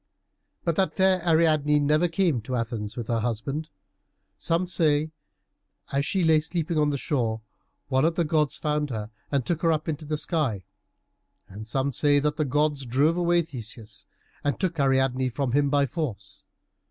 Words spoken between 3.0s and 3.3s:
her